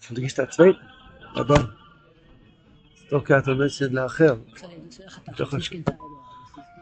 [0.00, 0.72] תרגיש את עצמי,
[1.40, 1.66] אדום.
[3.08, 4.34] תוקעת המצד לאחר.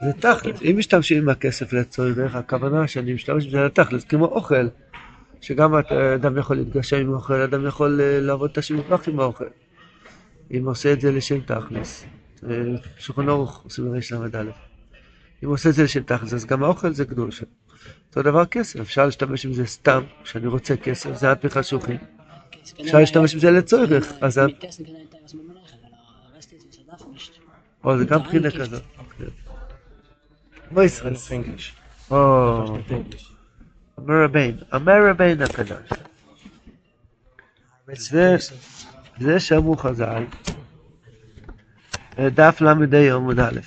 [0.02, 4.68] זה תכלס, אם משתמשים עם הכסף לצורך, הכוונה שאני משתמש בזה לתכלס, כמו אוכל,
[5.40, 5.74] שגם
[6.14, 9.44] אדם יכול להתגשם עם אוכל, אדם יכול אה, לעבוד את השימוש עם האוכל.
[10.50, 12.04] אם עושה את זה לשם תכלס,
[12.50, 12.56] אה,
[12.98, 14.42] שולחן אורך עושים בריש ל"א.
[15.44, 17.44] אם עושה את זה לשם תכלס, אז גם האוכל זה קדושה.
[18.08, 22.19] אותו דבר כסף, אפשר להשתמש עם זה סתם, כשאני רוצה כסף, זה פי חשוכים.
[22.80, 24.40] אפשר להשתמש בזה לצורך, אז...
[27.84, 28.82] או, זה גם בחינה כזאת.
[30.70, 31.14] מה ישראל?
[32.10, 32.78] או,
[33.96, 35.90] המרביין, המרביין הקדוש.
[39.18, 40.24] זה שאמרו חז"ל,
[42.18, 43.60] דף ל"ה עמוד א',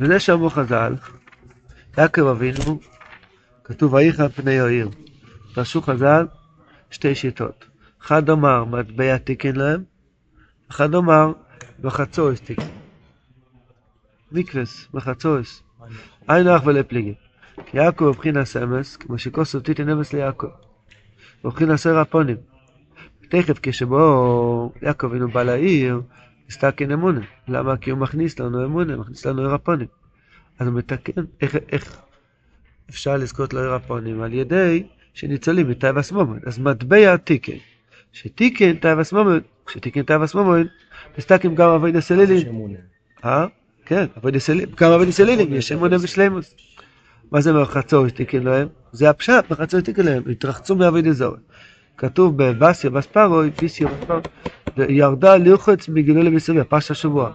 [0.00, 0.94] וזה שאמרו חז"ל,
[1.98, 2.80] יעקב אבינו,
[3.64, 4.90] כתוב על פני העיר.
[5.54, 6.26] פרשו חז"ל
[6.90, 7.64] שתי שיטות.
[8.02, 9.84] אחד אמר מטבע תיקן להם,
[10.70, 11.32] אחד אמר
[11.80, 12.66] בחצויס תיקן.
[14.32, 15.62] מקווס, בחצויס.
[16.28, 17.14] אין אח ולפליגי.
[17.66, 20.46] כי יעקב מבחינס אמס, כמו שכוסו תיתן אמס ליעקב.
[21.44, 22.36] מבחינס ער הפונים.
[23.28, 26.00] תכף כשבו יעקב אבינו בא לעיר,
[26.48, 27.20] הסתכן אמונה.
[27.48, 27.76] למה?
[27.76, 29.86] כי הוא מכניס לנו אמונה, מכניס לנו ער הפונים.
[30.58, 31.98] אז הוא מתקן, איך, איך
[32.90, 34.22] אפשר לזכות לעיר הפונים?
[34.22, 36.38] על ידי שניצולים מטייב הסמומן.
[36.46, 37.56] אז מטבע תיקן.
[38.12, 40.64] שתיקן טייב הסמומן, כשתיקן טייב הסמומן,
[41.18, 42.46] מסתכלים גם אבי דסלילים.
[43.24, 43.46] אה?
[43.86, 46.54] כן, אבי דסלילים, גם אבי דסלילים, יש אמונה ושלימוס.
[47.30, 48.68] מה זה מחצור שתיקן להם?
[48.92, 51.38] זה הפשט, מחצור שתיקן להם, התרחצו מאבי דזורת.
[51.96, 53.88] כתוב בבסיה, בספרוי, פיסיה,
[54.88, 57.30] ירדה לרחוץ מגילו למסביב, פרש השבוע.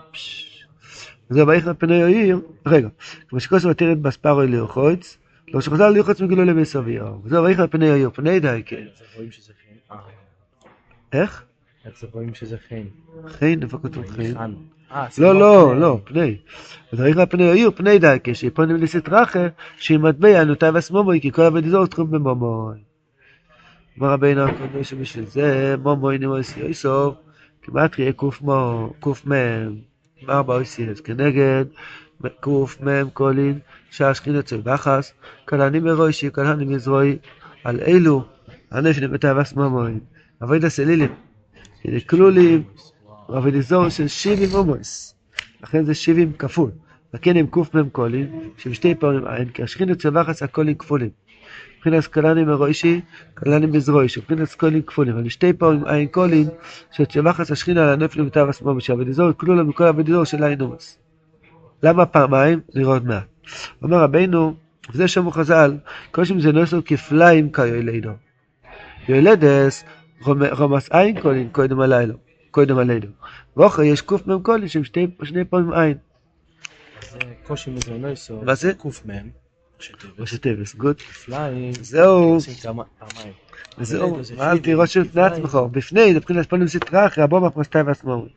[1.30, 2.88] זה ויחד פני העיר, רגע,
[3.30, 5.18] כמו שכוסו מתירת בספרוי לרחוץ,
[5.54, 7.04] לא שחזר לרחוץ מגילו למסביב.
[7.26, 8.86] זה ויחד פני העיר, פני די, כן.
[11.14, 11.44] איך?
[11.86, 12.84] איך זה רואים שזה חן?
[13.28, 14.52] חן, איפה כתוב חן?
[15.18, 16.38] לא, לא, לא, פני.
[16.94, 21.86] ויחד פני העיר, פני די, כשפונים לסטרחה, שהיא מטבע נוטה וסמומוי, כי כל עבד אזור
[21.86, 22.78] תחום במומוי.
[24.00, 27.16] אמר רבינו הקודש שבשביל זה מומוי נמוס יויסוף,
[27.62, 28.30] כמעט יהיה קמ,
[30.30, 31.66] ארבע אויסיאס, כנגד
[32.40, 33.60] קמ קולין,
[33.92, 35.14] שהשכין יוצא בחס,
[35.46, 37.18] כלני מרוישי, כלני מזרועי,
[37.64, 38.24] על אלו
[38.72, 39.94] הנפש נבטה וסמומוי.
[40.44, 41.10] אבוי דסלילים,
[42.10, 42.64] כלולים,
[43.30, 45.16] אבל אזור של 70 הומוס,
[45.64, 46.72] לכן זה 70 כפול.
[47.14, 51.10] וכן עם קמ קולין, שבשתי פעמים עין, כי השכין יוצא בחס הקולין כפולים.
[51.78, 53.02] מבחינת קלנים מרוישי,
[53.34, 56.48] קלנים בזרוישי, מבחינת קולין כפולים, אבל שתי פעמים עין קולין,
[56.92, 60.98] שצבחס השכינה על הנפל ותו עצמו בשעבד אזור, כלולה מכל עבד אזור של עין עומס.
[61.84, 62.60] למה פעמיים?
[62.74, 63.24] לראות מעט.
[63.82, 64.54] אומר רבינו,
[64.94, 65.78] וזה שמו חז"ל,
[66.24, 68.12] שם זה נוסו כפליים כיולדו.
[69.10, 69.84] יולדס,
[70.52, 72.14] רומס עין קולין קודם הלילה,
[72.52, 73.08] קודם עלינו.
[73.58, 74.84] ואחרי יש קמ קולין שהם
[75.24, 75.98] שני פעמים עין.
[77.12, 78.42] זה קושי מזה נוסו.
[78.42, 78.74] מה זה?
[78.74, 78.90] קמ.
[80.20, 80.98] ראשי טבעס, גוד.
[80.98, 81.74] כפליים.
[81.82, 82.38] זהו.
[83.78, 88.28] וזהו, אל תירוש לפני עצמך, בפני, זה מבחינת פונים סטרה אחרי הבוא מהפרסטי והשמאל.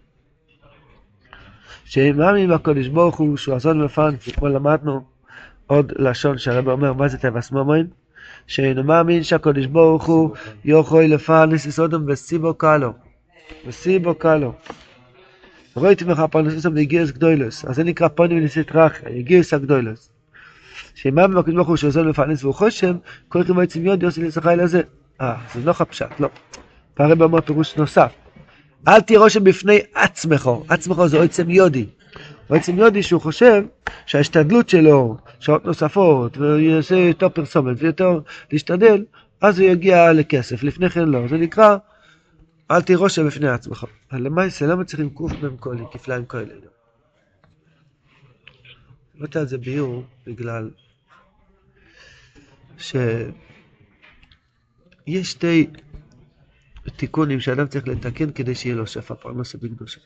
[1.92, 5.02] שמאמין בקודש ברוך הוא שהוא אסון מפרנס, אתמול למדנו
[5.66, 7.86] עוד לשון שהרב אומר מה זה טבע שמאמין,
[8.46, 10.30] שאינו מאמין שהקודש ברוך הוא
[10.64, 12.92] יכול לפרנס יסודם וסיבו קלו,
[13.66, 14.52] וסיבו קלו.
[15.76, 20.10] ראיתי ממך פרנסוס והגיעס גדולס, אז זה נקרא פונים לסטרה אחרי, הגיעס הגדולס.
[20.94, 22.96] שמאמין בקודש ברוך הוא שהוא אסון מפרנס והוא חושם,
[23.28, 24.82] כל כמה עצים יודי עושה לשחי לזה.
[25.20, 26.28] אה, זה לא הפשט, לא.
[26.98, 28.21] הרב אומר פירוש נוסף.
[28.88, 31.86] אל תהיה רושם בפני עצמך, עצמך זה עצם יודי.
[32.48, 33.64] עצם יודי שהוא חושב
[34.06, 38.20] שההשתדלות שלו, שעות נוספות, ויעשה יותר פרסומת ויותר
[38.52, 39.04] להשתדל,
[39.40, 41.28] אז הוא יגיע לכסף, לפני כן לא.
[41.28, 41.76] זה נקרא,
[42.70, 43.84] אל תהיה רושם בפני עצמך.
[44.12, 44.26] אבל
[44.60, 46.54] למה צריכים קמ קולי, כפליים כאלה?
[49.16, 50.70] הבאתי על זה ביור בגלל
[52.78, 53.32] שיש
[55.22, 55.66] שתי
[56.90, 60.00] תיקונים שאדם צריך לתקן כדי שיהיה לו שפע פרנסה בקדושה.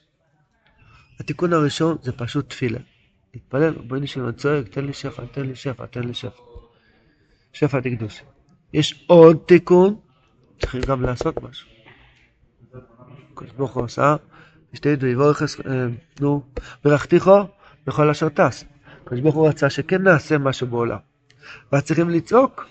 [1.21, 2.79] התיקון הראשון זה פשוט תפילה.
[3.35, 6.43] להתפלל, רבנו שלנו צועק, תן לי שפע, תן לי שפע, תן לי שפע.
[7.53, 8.23] שפע לקדושה.
[8.73, 9.97] יש עוד תיקון,
[10.59, 11.69] צריכים גם לעשות משהו.
[13.33, 14.17] הקדוש ברוך הוא עשה,
[14.73, 15.57] שתי דברים, ורכס,
[16.21, 16.43] נו,
[16.85, 17.43] ברכתיכו
[17.87, 18.65] בכל אשר טס.
[19.03, 20.99] הקדוש ברוך הוא רצה שכן נעשה משהו בעולם.
[21.73, 22.67] ואז צריכים לצעוק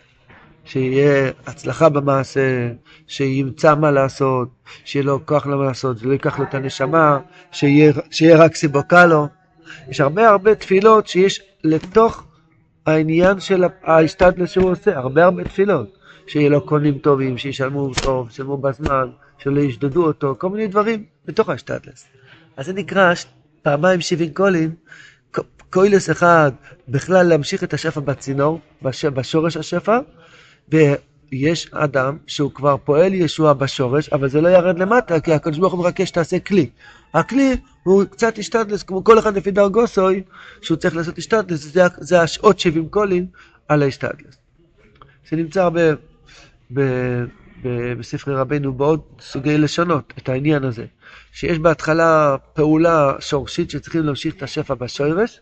[0.65, 2.71] שיהיה הצלחה במעשה,
[3.07, 4.49] שימצא מה לעשות,
[4.85, 7.19] שיהיה לו כוח למה לעשות, שלא ייקח לו את הנשמה,
[7.51, 9.27] שיהיה, שיהיה רק סיבוקה לו.
[9.89, 12.23] יש הרבה הרבה תפילות שיש לתוך
[12.85, 15.97] העניין של ההשתדלות שהוא עושה, הרבה הרבה תפילות.
[16.27, 21.49] שיהיה לו קונים טובים, שישלמו טוב, שישלמו בזמן, שלא ישדדו אותו, כל מיני דברים בתוך
[21.49, 22.05] השטטלס.
[22.57, 23.13] אז זה נקרא
[23.61, 24.75] פעמיים שבעים קולים,
[25.69, 26.51] קוילס אחד,
[26.87, 29.99] בכלל להמשיך את השפע בצינור, בש, בשורש השפע,
[30.69, 35.73] ויש אדם שהוא כבר פועל ישוע בשורש, אבל זה לא ירד למטה, כי הקדוש ברוך
[35.73, 36.69] הוא מחכה שתעשה כלי.
[37.13, 40.23] הכלי הוא קצת השתדלס, כמו כל אחד לפי דרגוסוי,
[40.61, 43.25] שהוא צריך לעשות השתדלס, זה, זה השעות 70 קולים
[43.67, 44.37] על ההשתדלס.
[45.29, 45.81] זה נמצא הרבה
[47.99, 50.85] בספרי רבנו בעוד סוגי לשונות, את העניין הזה.
[51.31, 55.39] שיש בהתחלה פעולה שורשית שצריכים להמשיך את השפע בשורש,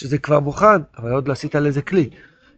[0.00, 2.10] זה כבר מוכן, אבל עוד לא עשית על איזה כלי.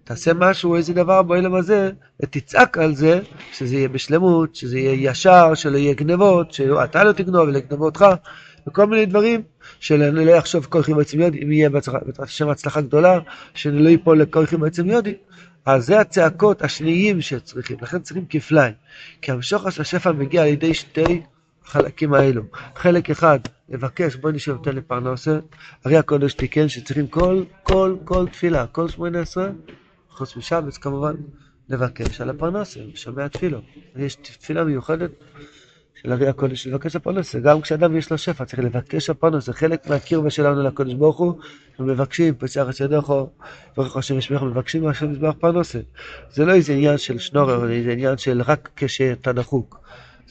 [0.04, 1.90] תעשה משהו, איזה דבר בעולם הזה,
[2.22, 3.20] ותצעק על זה,
[3.52, 8.04] שזה יהיה בשלמות, שזה יהיה ישר, שלא יהיה גנבות, שאתה לא תגנוב ולא יגנבו אותך,
[8.68, 9.42] וכל מיני דברים,
[9.80, 11.70] שאני לא יחשוב כורחים בעצם יודי, אם יהיה
[12.18, 13.18] השם הצלחה גדולה,
[13.54, 15.14] שאני לא ייפול לכורחים בעצם יודי.
[15.66, 18.72] אז זה הצעקות השניים שצריכים, לכן צריכים כפליים.
[19.22, 21.22] כי המשוך של השפע מגיע על ידי שתי
[21.66, 22.42] החלקים האלו.
[22.76, 23.38] חלק אחד,
[23.68, 25.38] לבקש, בוא נשב נותן לפרנסה.
[25.84, 29.48] הרי הקודש תיקן שצריכים כל, כל, כל תפילה, כל שמונה עשרה,
[30.20, 31.14] חוץ משבץ כמובן,
[31.68, 33.60] לבקש על הפרנסה, שומע תפילו.
[33.96, 35.10] יש תפילה מיוחדת
[36.02, 37.38] של ארי הקודש לבקש הפרנסה.
[37.38, 39.52] גם כשאדם יש לו שפע, צריך לבקש הפרנסה.
[39.52, 41.34] חלק מהקרבה שלנו לקודש ברוך הוא,
[41.78, 43.30] מבקשים, פצח ידךו,
[43.76, 45.78] ברוך השם ישמח, מבקשים מהשם מזבח פרנסה.
[46.32, 49.80] זה לא איזה עניין של שנורר, זה עניין של רק כשאתה דחוק.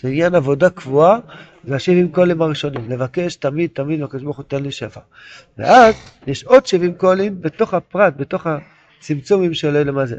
[0.01, 1.19] זה עניין עבודה קבועה,
[1.63, 5.01] להשיב עם קולים הראשונים, לבקש תמיד תמיד לקדוש ברוך הוא תן לי שפע.
[5.57, 5.95] ואז
[6.27, 10.18] יש עוד 70 קולים בתוך הפרט, בתוך הצמצומים של אלה מה זה.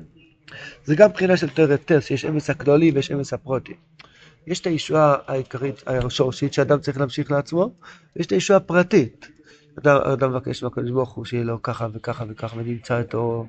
[0.85, 3.75] זה גם בחינה של תורת טס, שיש אמס הכלולי ויש אמס הפרוטי.
[4.47, 7.73] יש את הישועה העיקרית, השורשית, שאדם צריך להמשיך לעצמו,
[8.17, 9.29] ויש את הישועה הפרטית.
[9.79, 13.47] אדם, אדם מבקש מהקדוש ברוך הוא שיהיה לו ככה וככה וככה, ונמצא איתו,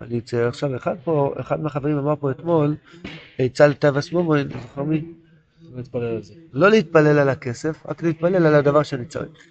[0.00, 2.76] אני אצא עכשיו, אחד פה, אחד מהחברים אמר פה אתמול,
[3.38, 5.04] עצה לטבע סמומוין, זוכר מי?
[5.62, 6.34] לא להתפלל על זה.
[6.52, 9.46] לא להתפלל על הכסף, רק להתפלל על הדבר שאני צריך.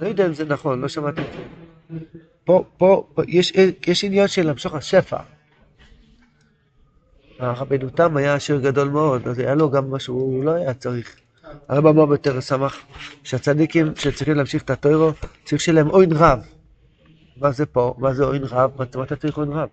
[0.00, 1.98] לא יודע אם זה נכון, לא שמעתי את זה.
[2.44, 3.52] פה, פה, פה יש,
[3.86, 5.18] יש עניין של למשוך השפע.
[7.40, 11.16] רבנו תם היה עשיר גדול מאוד, אז היה לו גם מה שהוא לא היה צריך.
[11.68, 12.76] הרב אמר ביותר שמח
[13.22, 15.12] שהצדיקים שצריכים להמשיך את הטוירו,
[15.44, 16.38] צריך שיהיה להם עוין רב.
[17.36, 17.94] מה זה פה?
[17.98, 18.70] מה זה עוין רב?
[18.76, 19.68] מה אתה צריך עוין רב?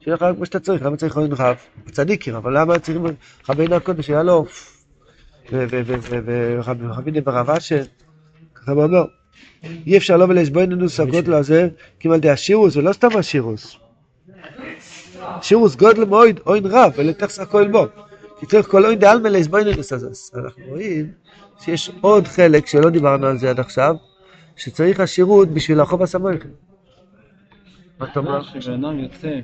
[0.00, 1.56] שיהיה לך מה שאתה צריך, למה צריך עוין רב?
[1.90, 3.06] צדיקים, אבל למה צריכים...
[3.48, 4.46] רבינו הקודש היה לו...
[5.52, 7.82] ורבי ברב אשר,
[8.54, 9.04] ככה הוא אומר,
[9.86, 10.26] אי אפשר לא
[11.28, 13.76] לזה, כי על די השירוס, זה לא סתם השירוס.
[15.42, 17.86] שירוס גודל מויד, אוין רב, ולתך סקו בו.
[18.40, 20.34] כי צריך כל אוין דעלמא להסבויננו סזס.
[20.34, 21.12] אנחנו רואים
[21.60, 23.94] שיש עוד חלק שלא דיברנו על זה עד עכשיו,
[24.56, 26.48] שצריך השירות בשביל החוב הסמויכם.
[27.98, 28.44] מה אתה אומר?
[28.44, 29.40] כשבן אדם יוצא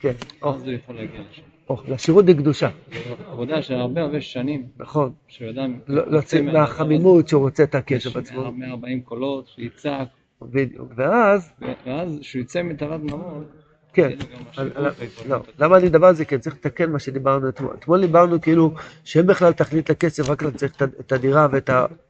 [0.00, 0.12] כן,
[0.42, 1.42] או, אז הוא יכול להגיע לשם.
[1.70, 2.98] או, לשירות בקדושה, זו
[3.32, 5.12] עבודה של הרבה הרבה שנים, נכון.
[5.28, 8.52] שבן אדם לא לא צריך מהחמימות שהוא רוצה את הקשר בעצמו.
[8.52, 10.08] 140 קולות, שיצעק,
[10.42, 10.92] בדיוק.
[10.96, 11.50] ואז,
[11.86, 13.44] ואז כשהוא יצא מתאוות ממון,
[13.92, 15.66] כן, יהיה לו גם על- השירות על- וההתבוננות לא.
[15.66, 16.24] למה אני מדבר על זה?
[16.24, 17.74] כי אני צריך לתקן מה שדיברנו אתמול.
[17.78, 18.74] אתמול דיברנו כאילו
[19.04, 21.46] שאין בכלל תכלית לכסף, רק צריך את הדירה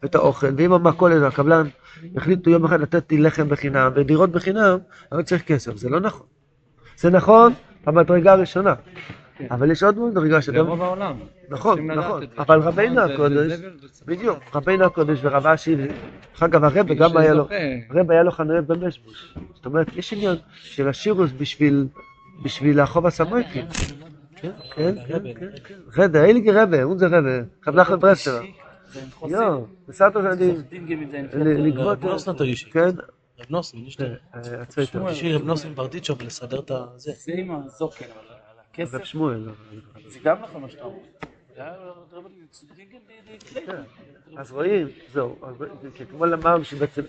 [0.02, 1.66] ואת האוכל, ואם המכולת והקבלן
[2.16, 4.78] יחליטו יום אחד לתת לי לחם בחינם ודירות בחינם,
[5.12, 6.26] אני לא צריך כסף, זה לא נכון.
[6.96, 7.52] זה נכון
[7.86, 8.90] במדרגה הראשונה, כן.
[9.50, 10.66] אבל יש עוד מדרגה זה שגם...
[10.66, 11.16] רוב העולם.
[11.48, 12.26] נכון, נכון, זה.
[12.38, 13.68] אבל רבינו זה- זה הקודש, זה.
[14.06, 15.92] בדיוק, רבינו הקודש ורב אשי, דרך
[16.42, 17.48] אגב הרב גם היה לו,
[17.90, 19.34] הרב היה לו חנויות במשבוש.
[19.54, 21.86] זאת אומרת, יש עניין של השירוס בשביל,
[22.44, 23.66] בשביל החוב הסמויקים.
[24.36, 25.74] כן, כן, כן, כן, כן.
[26.02, 28.40] רדה, אילגי רבה, הוא זה רבה, רב נחמן ברסלר.
[29.28, 30.52] יו, בסדר, אני,
[31.34, 32.70] לגבות, רב נוסן תגישי.
[32.70, 32.88] כן,
[33.40, 34.06] רב נוסן, יש לי.
[34.34, 34.40] אה.
[34.92, 37.12] תגישי רב נוסן ברדיצ'וב לסדר את הזה.
[37.24, 38.04] זה עם הזוקן,
[38.80, 39.36] הכסף, רב שמואל.
[39.38, 39.52] לא,
[40.08, 40.98] זה גם נכון מה שאתה אומר.
[43.54, 43.82] כן.
[44.36, 45.36] אז רואים, זהו,
[46.10, 47.02] כמו אמרנו שבעצם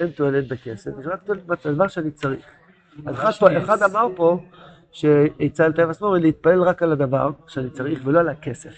[0.00, 2.46] אין- תועלת בכסף, יש רק תועלת בדבר שאני צריך.
[3.06, 3.16] אז
[3.58, 4.38] אחד אמר פה
[4.92, 8.74] שעצה לטבע שמאל להתפלל רק על הדבר שאני צריך ולא על הכסף.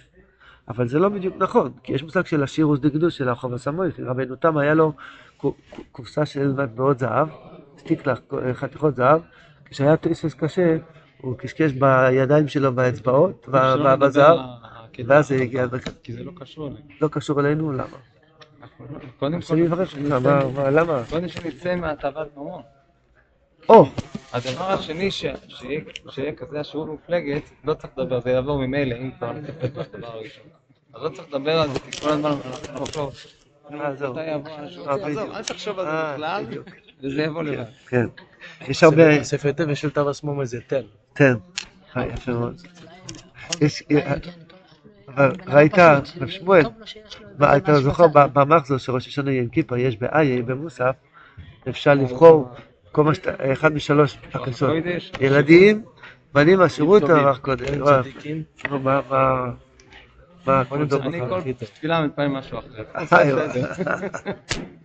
[0.69, 4.37] אבל זה לא בדיוק נכון, כי יש מושג של השירוס דקדוש של הרחוב הסמוי, רבנו
[4.37, 4.93] תם היה לו
[5.37, 7.29] קו- קו- קופסה של מטבעות זהב,
[7.79, 8.21] סטיקלח,
[8.53, 9.21] חתיכות זהב,
[9.65, 10.77] כשהיה טריסוס קשה,
[11.21, 13.49] הוא קשקש בידיים שלו באצבעות,
[13.99, 14.39] בזהב,
[15.07, 15.67] ואז זה הגיע,
[16.03, 16.81] כי זה לא קשור אלינו.
[17.01, 17.85] לא קשור אלינו, למה?
[19.19, 19.41] קודם
[20.55, 21.03] מה- למה?
[21.11, 22.63] קודם שנצא מהתאוות ממון.
[23.69, 23.87] או,
[24.33, 29.67] הדבר השני, שיהיה כזה השיעור מפלגת, לא צריך לדבר, זה יעבור ממילא, אם כבר נטפל
[29.67, 30.45] בדבר הראשון.
[30.95, 33.15] אז לא צריך לדבר על זה, כי כל הזמן אנחנו נחשוב.
[33.73, 33.81] אה?
[33.81, 34.17] אה, עזוב,
[35.05, 35.31] בדיוק.
[35.35, 36.69] אל תחשוב על אה, זה בכלל, בדיוק.
[37.03, 37.65] וזה יבוא לבד.
[37.89, 38.07] כן.
[38.69, 40.85] יש הרבה, ספר היטב יש של תו הסמום איזה תל.
[41.19, 41.35] כן,
[41.97, 42.63] אה, יפה מאוד.
[43.61, 44.15] יש, אה,
[45.09, 46.63] אבל ראית, רב שמואל,
[47.39, 50.95] מה, אתה זוכר במחזור של ראש השנה יום כיפר, יש באיה, במוסף,
[51.69, 52.51] אפשר לבחור
[52.93, 54.19] כל מה שאתה, אחד משלוש.
[54.59, 55.83] קוידש, ילדים,
[56.35, 57.81] בנים השירות או ארך קודם?
[58.71, 59.03] מה,
[60.45, 60.87] בחר?
[61.29, 61.41] כל.
[61.53, 63.47] תפילה מתפלל משהו אחר.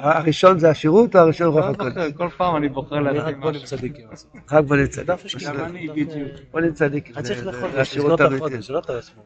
[0.00, 2.12] הראשון זה השירות או הראשון רוח לא הקודש?
[2.16, 2.96] כל פעם אני בוחר
[3.40, 3.64] בונים משהו.
[3.78, 4.06] צדיקים.
[4.52, 5.06] רק בנים צדיק.
[5.06, 6.28] דף יש גם אני בדיוק.
[6.54, 7.16] בנים צדיק.
[7.16, 8.44] אני צריך זה- לחודש, זה לסגור השירות את האמיתי.
[8.44, 9.22] החודש, לא עצמו.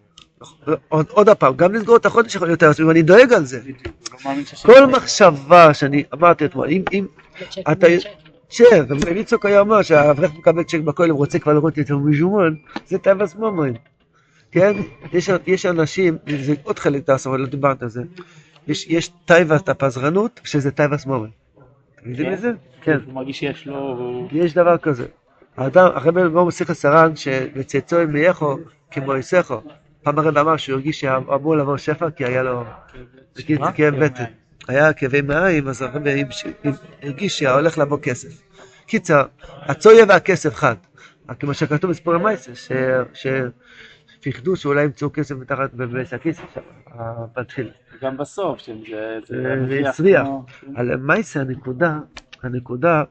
[0.89, 3.61] עוד עוד הפעם, גם לסגור את החודש יכול להיות יותר, ואני דואג על זה.
[4.65, 4.87] לא כל.
[4.87, 7.07] מחשבה שאני אמרתי אתמול, אם, אם
[7.73, 7.87] אתה,
[8.51, 8.65] צ'ק,
[9.07, 13.35] וליצוק היה אומר שהאברך מקבל צ'ק בכולל, הוא רוצה כבר לראות את המז'ומון, זה טבעס
[13.35, 13.75] מומוין,
[14.53, 14.73] כן?
[15.13, 18.03] יש, יש אנשים, זה עוד חלק תעשו, אבל לא דיברת על זה,
[18.71, 21.31] יש, יש טייבס הפזרנות, שזה טייבס מומוין.
[21.95, 22.35] אתם יודעים כן.
[22.35, 22.53] את זה?
[22.83, 24.29] כן, הוא מרגיש שיש לו...
[24.33, 25.07] יש דבר כזה.
[25.57, 28.57] האדם, הרב בואו מסיך הסרן, שבצאצו עם מייחו
[28.91, 29.63] כמו יסכו.
[30.03, 32.65] פעם הרב אמר שהוא הרגיש שאמור לבוא שפע, כי היה לו,
[33.59, 33.73] מה?
[33.73, 34.25] כאב בטן.
[34.69, 36.03] היה כאבי מעיים, אז הרב
[37.03, 38.43] הרגיש שהולך לבוא כסף.
[38.87, 40.75] קיצר, הצויה והכסף חד.
[41.41, 42.53] כמו שכתוב בסיפור המייסה,
[44.21, 46.41] שפחדו שאולי ימצאו כסף מתחת בבית הכיס,
[47.37, 47.71] בתחילה.
[48.03, 49.19] גם בסוף, שזה...
[49.27, 50.29] זה מגיע הצליח.
[50.75, 51.99] על מייסה הנקודה,
[52.43, 53.03] הנקודה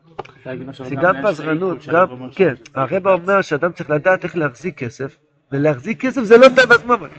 [0.74, 5.18] שגם פזרנות, גם, כן, הרב אומר שאדם צריך לדעת איך להחזיק כסף,
[5.52, 7.12] ולהחזיק כסף זה לא טבע ממש.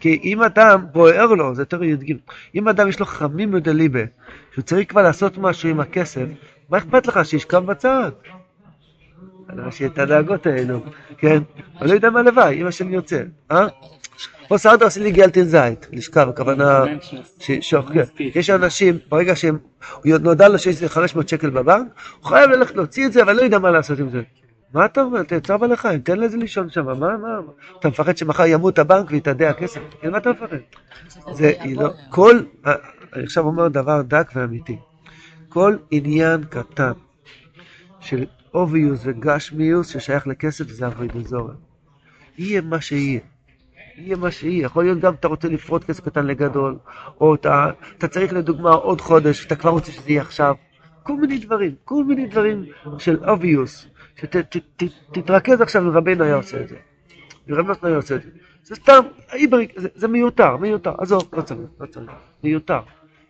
[0.00, 2.16] כי אם אדם בוער לו, זה יותר י"ג,
[2.54, 4.02] אם אדם יש לו חמים מדליבה,
[4.52, 6.26] שהוא צריך כבר לעשות משהו עם הכסף,
[6.70, 8.10] מה אכפת לך שישכב בצד?
[9.50, 10.80] אני רואה את הדאגות האלו,
[11.18, 11.42] כן?
[11.80, 13.66] אני לא יודע מה לוואי, אמא שלי יוצא, אה?
[14.48, 16.84] פה סעדה עושה לי גלטין זית, לשכב, הכוונה...
[17.38, 17.58] כן.
[18.18, 19.58] יש אנשים, ברגע שהם,
[20.04, 21.86] נודע לו שיש איזה 500 שקל בבנק,
[22.20, 24.22] הוא חייב ללכת להוציא את זה, אבל לא יודע מה לעשות עם זה.
[24.74, 25.22] מה אתה אומר?
[25.22, 27.38] תצא בעל חיים, תן לזה לישון שם, מה, מה?
[27.80, 29.80] אתה מפחד שמחר ימות הבנק ויתאדה הכסף?
[30.00, 30.56] כן, מה אתה מפחד?
[31.32, 32.40] זה, לא, כל,
[33.14, 34.76] אני עכשיו אומר דבר דק ואמיתי.
[35.48, 36.92] כל עניין קטן
[38.00, 38.24] של
[38.54, 41.54] אוביוס וגשמיוס ששייך לכסף זה אבוידו זורם.
[42.38, 43.20] יהיה מה שיהיה.
[43.96, 46.76] יהיה מה שיהיה, יכול להיות גם אתה רוצה לפרוט כסף קטן לגדול,
[47.20, 50.54] או אתה, אתה צריך לדוגמה עוד חודש, אתה כבר רוצה שזה יהיה עכשיו,
[51.02, 52.64] כל מיני דברים, כל מיני דברים
[52.98, 56.76] של obvious, שתתרכז עכשיו ורבנו היה עושה את זה,
[57.48, 58.30] ורבנו היה עושה את זה,
[58.62, 59.00] זה סתם,
[59.76, 62.10] זה, זה מיותר, מיותר, עזוב, לא צריך, לא צריך,
[62.44, 62.80] מיותר.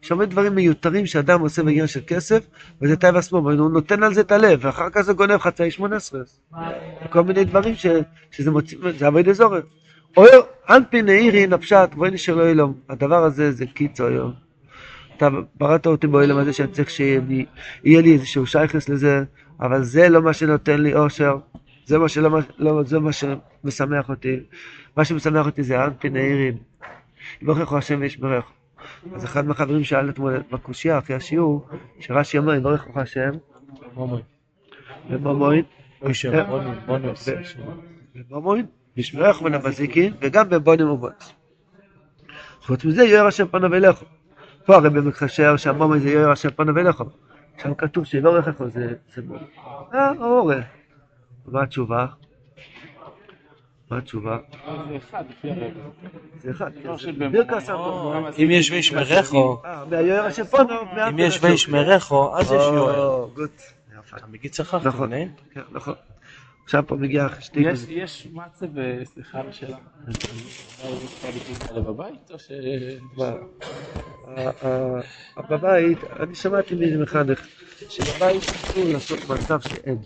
[0.04, 2.46] יש הרבה דברים מיותרים שאדם עושה בעניין של כסף,
[2.82, 5.96] וזה טבע עצמו, הוא נותן על זה את הלב, ואחר כך זה גונב חצאי שמונה
[5.96, 6.20] עשרה.
[7.10, 7.86] כל מיני דברים ש,
[8.30, 9.64] שזה מוציא, זה עבוד אזורת.
[10.16, 12.74] אויר, אנפי נעירין הפשט, בואי נשאר לו אילום.
[12.88, 14.32] הדבר הזה זה קיצו היום.
[15.16, 17.20] אתה בראת אותי באילום הזה שאני צריך שיהיה
[17.84, 19.24] לי איזשהו שייכס לזה,
[19.60, 21.36] אבל זה לא מה שנותן לי אושר,
[21.86, 24.40] זה מה, שלא, לא, זה מה שמשמח אותי.
[24.96, 26.56] מה שמשמח אותי זה אנפי נעירין.
[27.42, 28.44] יברך השם וישברך.
[29.14, 31.66] אז אחד מהחברים שאל אתמול בקושייה אחרי השיעור,
[32.00, 33.30] שרש"י אומר, יברך לך השם,
[33.94, 34.22] מומוי.
[35.10, 35.64] וממוין,
[36.02, 37.14] אוי שם, בונים, בונים.
[38.30, 41.32] וממוין, משמרך ונבזיקין, וגם בבונים ובונס.
[42.62, 44.04] חוץ מזה, יואר השם פניו אליך.
[44.64, 47.02] פה הרי במקשר שהמומי זה יואר השם פניו אליך.
[47.62, 48.94] שם כתוב שיברך לך זה...
[49.14, 49.22] זה
[49.94, 50.60] אה, אורה.
[51.46, 52.06] מה התשובה?
[53.90, 54.38] מה התשובה?
[54.88, 55.72] זה אחד, לפי הרב.
[56.38, 56.70] זה אחד.
[57.18, 57.58] במאמר.
[57.68, 58.44] המומי.
[58.44, 59.84] אם יש וישמרךו, אה.
[61.10, 63.28] אם יש וישמרךו, אז יש יואל.
[64.16, 65.10] אתה מגיד צחק, נכון.
[65.54, 65.94] כן, נכון.
[66.64, 67.60] עכשיו פה מגיע שתי...
[67.88, 69.76] יש- מצה וסליחה על השאלה.
[71.82, 72.50] בבית או ש...
[75.50, 77.46] בבית, אני שמעתי מאיזה מחנך,
[77.88, 79.98] שבבית אסור לעשות מצב שאין.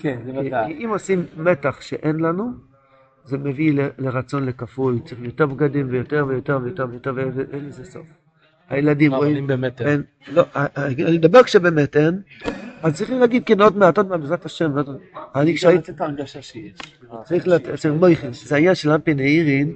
[0.00, 0.84] כן, זה כי ודאי.
[0.84, 2.50] אם עושים מתח שאין לנו,
[3.24, 8.06] זה מביא לרצון לכפול, צריך יותר בגדים ויותר ויותר ויותר ויותר ואין לזה סוף.
[8.68, 9.88] הילדים אבל רואים, אם באמת אין.
[9.88, 10.02] אין,
[10.34, 12.20] לא, ה- ה- אני מדבר כשבאמת אין,
[12.82, 15.24] אז צריכים להגיד כן עוד מעט, עוד מעט, בעזרת השם, עוד מעט.
[15.36, 16.72] אני כשהייתי, לתת הרגשה שיש.
[17.24, 19.74] צריך לתת, צריך מויכן, זה העניין של אמפי נעירין,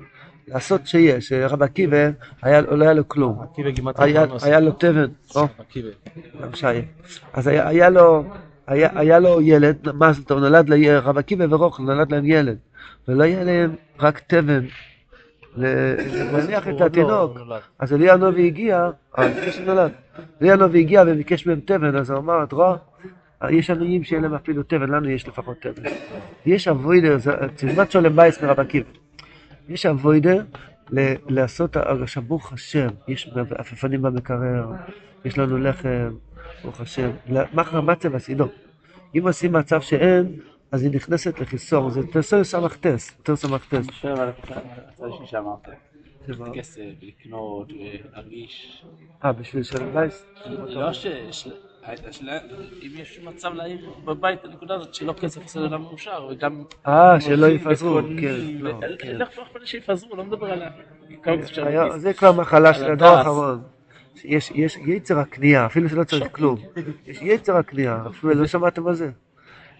[0.48, 2.08] לעשות שיש, רב עקיבא,
[2.42, 3.40] היה- לא היה לו כלום.
[3.42, 4.44] עקיבא היה, אלפונוס.
[4.44, 5.06] היה לו תבן,
[5.58, 5.88] עקיבא.
[6.42, 6.66] גם שי.
[7.32, 8.24] אז היה, היה לו,
[8.66, 12.56] היה, היה לו ילד, מזל טוב, נולד לרב עקיבא ורחל, נולד להם ילד,
[13.08, 14.64] ולא היה להם רק תבן
[15.56, 17.36] להניח את לא התינוק.
[17.36, 17.60] נולד.
[17.78, 19.92] אז אליהו הנביא הגיע, אה, לפני שנולד,
[20.42, 22.76] אליהו הנביא הגיע וביקש מהם תבן, אז הוא אמר, את רואה,
[23.50, 25.82] יש עניים שאין להם אפילו תבן, לנו יש לפחות תבן.
[26.46, 27.16] יש אבוידר,
[27.56, 28.88] תלמד שלום בית מרב עקיבא.
[29.68, 30.42] יש אבוידר
[31.28, 31.76] לעשות
[32.26, 34.72] ברוך השם, יש עפפנים במקרר,
[35.24, 36.10] יש לנו לחם,
[36.62, 37.10] ברוך השם,
[37.52, 38.46] מחר מצה וסידו.
[39.18, 40.40] אם עושים מצב שאין,
[40.72, 43.74] אז היא נכנסת לחיסור, זה תעשה סמכתס, יותר סמכתס.
[43.74, 45.68] אני חושב על הצד השני שאמרת.
[46.54, 47.68] כסף, לקנות,
[48.14, 48.84] להרגיש.
[49.24, 50.26] אה, בשביל שלום בייס?
[50.46, 51.06] לא ש...
[52.82, 56.64] אם יש מצב להעיר בבית הנקודה הזאת שלא כסף עושה אדם מאושר וגם...
[56.86, 59.22] אה, שלא יפזרו, כן, לא, ו- כן.
[59.22, 60.70] אכפת לי שיפזרו, לא מדבר על ה...
[61.22, 61.94] כמה כסף להכניס.
[61.96, 63.08] זה כבר מחלה של הדור.
[63.08, 63.62] האחרון.
[64.24, 66.56] יש, יש יצר הקנייה, אפילו שלא צריך כלום.
[67.06, 69.10] יש יצר הקנייה, אפילו לא שמעתם על זה.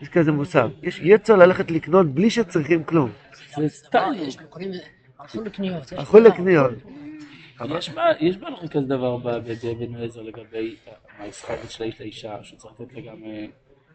[0.02, 0.68] יש כזה מושג.
[0.82, 3.10] יש יצר ללכת לקנות בלי שצריכים כלום.
[3.56, 3.98] זה סתם.
[4.16, 4.66] לא,
[5.18, 5.92] הלכו לקניות.
[5.92, 6.18] יש הלכו.
[6.18, 6.72] לקניות.
[8.20, 10.76] יש בהלכה כזה דבר ב- בבן עזר לגבי
[11.18, 13.16] ההסחרת של האיש לאישה, שצריך לתת לה גם...
[13.24, 13.46] אה,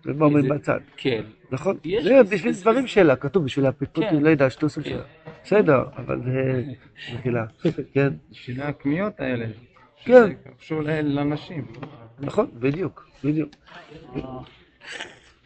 [0.06, 0.80] ומומים איזה- בצד.
[0.98, 1.22] כן.
[1.52, 1.78] נכון?
[1.84, 4.16] יש זה בשביל דברים שלה, כתוב בשביל הפיתות, כן.
[4.16, 4.90] לא יודע, השטוסים כן.
[4.90, 5.02] שלה.
[5.44, 6.64] בסדר, אבל זה...
[7.14, 7.46] מחילה.
[7.94, 9.46] כן, בשביל הקניות האלה.
[10.06, 10.30] כן.
[10.60, 11.66] קשור לנשים.
[12.20, 13.50] נכון, בדיוק, בדיוק.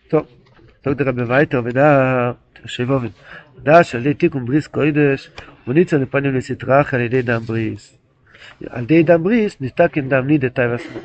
[0.07, 0.25] טוב,
[0.81, 2.31] טוב דרבי וייטר ודע,
[2.61, 3.07] תושב אובן,
[3.63, 5.31] דע שעל ידי תיקון בריס קוידש,
[5.67, 7.97] וניצה לפנים לסטראח על ידי דם בריס.
[8.69, 10.99] על ידי דם בריס נסתכן דם נידה תאי ועצמו.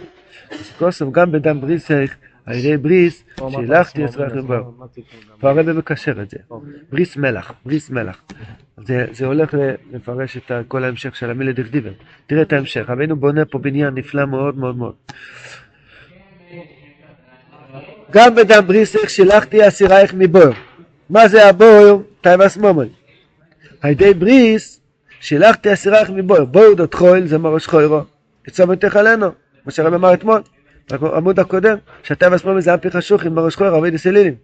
[0.51, 2.17] אז כוסם גם בדם בריס איך,
[2.49, 4.55] על ידי בריס, שהילכתי אצלך בו.
[5.41, 6.37] פה הרב מקשר את זה.
[6.91, 8.23] בריס מלח, בריס מלח.
[8.87, 9.55] זה, זה הולך
[9.93, 11.91] לפרש את כל ההמשך של המילה דכדיבר.
[12.27, 14.95] תראה את ההמשך, רבינו בונה פה בניין נפלא מאוד מאוד מאוד.
[18.11, 20.55] גם בדם בריסך שילחתי אסירייך מבור.
[21.11, 22.03] מה זה הבור?
[22.21, 22.89] טייבס מומוי.
[23.81, 24.81] על ידי בריס
[25.21, 26.45] שילחתי אסירייך מבור.
[26.45, 28.01] בור דות חויל זה מראש חוירו.
[28.45, 29.27] כצומת תחלנו.
[29.65, 30.41] מה שהרב אמר אתמול,
[30.93, 34.35] בעמוד הקודם, שהטייבס מומוי זה אפי חשוך עם מראש חוירו, אבי דסלילים.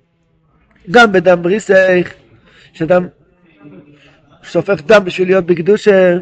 [0.90, 2.12] גם בדם בריסך,
[2.72, 3.06] שאדם
[4.42, 6.18] שופך דם בשביל להיות בקדושה,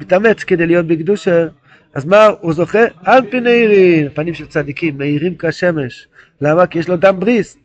[0.00, 1.46] מתאמץ כדי להיות בקדושה,
[1.94, 2.84] אז מה הוא זוכה?
[3.04, 6.08] על פי נהירים, פנים של צדיקים, מאירים כשמש.
[6.40, 6.66] למה?
[6.66, 7.58] כי יש לו דם בריס.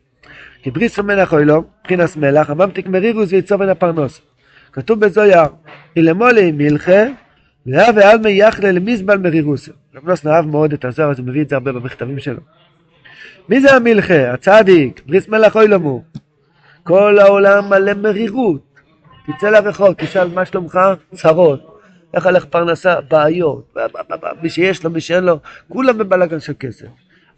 [0.62, 4.20] כי בריס ומלח אוי לו, מבחינס מלח, הממתיק מרירוס ויצובן הפרנוס.
[4.72, 5.42] כתוב בזויר,
[5.96, 7.04] אילמולי מלכה,
[7.66, 9.68] לאה ועלמי יחלה למזבל מרירוס.
[9.94, 12.40] רב נוסן אהב מאוד את הזוהר, אז הוא מביא את זה הרבה במכתבים שלו.
[13.48, 14.32] מי זה המלכה?
[14.32, 16.02] הצדיק, בריס מלח אוי למו.
[16.82, 18.60] כל העולם מלא מרירות.
[19.26, 20.80] תצא לרחוב, תשאל מה שלומך?
[21.14, 21.78] צרות.
[22.14, 23.00] איך הלך פרנסה?
[23.00, 23.74] בעיות.
[24.42, 26.86] מי שיש לו, מי שאין לו, כולם בבלגן של כסף.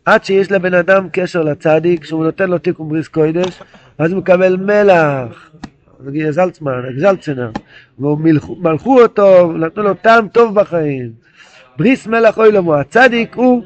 [0.04, 3.62] עד שיש לבן אדם קשר לצדיק, כשהוא נותן לו תיקון בריס קוידש,
[3.98, 5.50] אז הוא מקבל מלח.
[6.30, 7.50] זלצמן, זלצנר.
[7.98, 11.24] ומלכו אותו, נתנו לו טעם טוב בחיים.
[11.76, 12.74] בריס מלח אוי למו.
[12.74, 13.64] הצדיק הוא,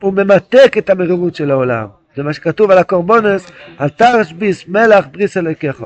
[0.00, 1.86] הוא ממתק את המרירות של העולם.
[2.16, 5.84] זה מה שכתוב על הקורבונס, אל תרש ביס מלח בריס אלוקיך.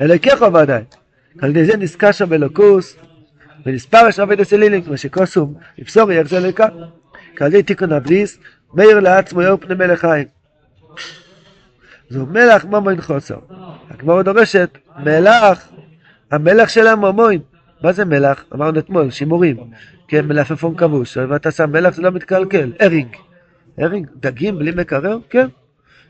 [0.00, 0.82] אלוקיך ודאי.
[1.42, 2.96] על ידי זה נזכר שם אלוקוס,
[3.66, 6.66] ונספר יש עובד הסלילים, כמו שכוסום, יפסור יחזר אלוקה.
[7.36, 8.38] כעל ידי תיקון הבריס,
[8.74, 10.26] מאיר לעצמו יאור פני מלך חיים.
[12.10, 13.38] זו מלח ממוין חוסר.
[13.90, 15.68] הגמרא דורשת, מלח,
[16.30, 17.40] המלח של הממוין.
[17.82, 18.44] מה זה מלח?
[18.54, 19.56] אמרנו אתמול, שימורים.
[20.10, 21.18] כן, מלפפון כבוש.
[21.18, 22.72] אם אתה שם מלח זה לא מתקלקל.
[22.80, 23.16] הרינג.
[23.78, 25.18] הרינג, דגים בלי מקרר?
[25.30, 25.46] כן.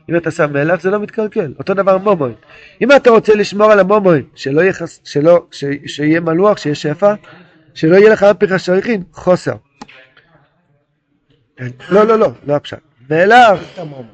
[0.09, 1.53] אם אתה שם מלח זה לא מתקלקל.
[1.59, 2.33] אותו דבר מומוין.
[2.81, 4.99] אם אתה רוצה לשמור על המומוין, שלא יהיה, חס...
[5.03, 5.63] שלא, ש...
[5.85, 7.13] שיהיה מלוח, שיהיה שפע,
[7.73, 9.55] שלא יהיה לך אפיך שריחין, חוסר.
[11.89, 12.77] לא, לא, לא, לא הפשט.
[13.09, 13.59] מלח,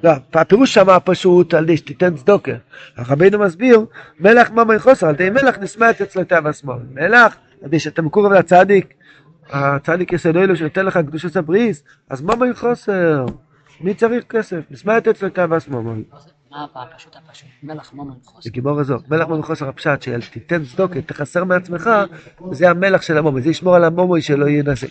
[0.03, 2.51] לא, הפירוש שם הפשוט על ידי שתיתן צדוקה.
[2.97, 3.85] הרבינו מסביר,
[4.19, 6.77] מלח ממון חוסר, על ידי מלח נשמעת אצלו תו השמאל.
[6.93, 8.96] מלח, על ידי שאתה מקורב לצדיק,
[9.49, 13.25] הצדיק יסוד אלו שנותן לך קדושת הבריס, אז ממון חוסר.
[13.81, 14.59] מי צריך כסף?
[14.69, 16.03] נשמעת אצלו תו השמאל.
[16.51, 17.49] מה הפשוט הפשוט?
[17.63, 18.41] מלח ממון חוסר.
[18.41, 21.89] זה גיבור הזו, מלח ממון חוסר הפשט, שתיתן צדוקה, תחסר מעצמך,
[22.51, 24.87] זה המלח של המומוי, זה ישמור על המומוי שלא יהיה נזק.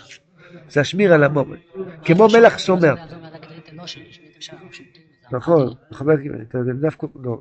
[0.69, 1.59] זה השמיר על המומוי.
[2.05, 2.95] כמו מלח שומר.
[5.33, 7.41] נכון, חבר הכנסת, זה דווקא, לא.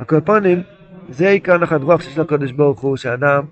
[0.00, 0.62] הקולפונים,
[1.08, 3.44] זה עיקר נחת רוח שיש לקודש ברוך הוא, שאדם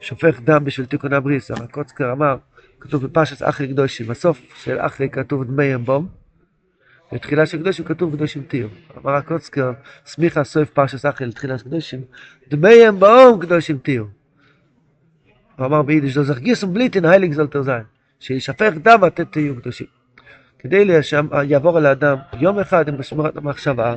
[0.00, 1.50] שופך דם בשביל תיקון הבריס.
[1.50, 2.36] הרב קוצקר אמר,
[2.80, 6.08] כתוב בפרשת אחרי קדושים, בסוף של אחרי כתוב דמי אמבום,
[7.12, 8.68] בתחילה של קדושים כתוב קדושים תהיו.
[9.04, 9.72] אמר הקוצקר,
[10.06, 12.00] סמיכה סוף פרשת אחרי לתחילה של קדושים,
[12.48, 14.04] דמי אמבום קדושים תהיו.
[15.56, 17.82] הוא אמר ביידיש, לא זכגיסום בליטין הייליג זולטר זין,
[18.20, 19.86] שישפך דם ואתם תהיו קדושים.
[20.58, 23.94] כדי שיעבור על האדם יום אחד עם בשמירת המחשבה,